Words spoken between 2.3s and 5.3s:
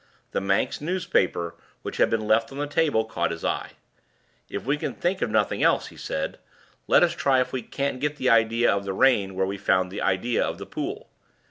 on the table caught his eye. "If we can think of